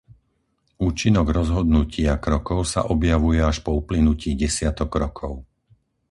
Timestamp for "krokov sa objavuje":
2.25-3.37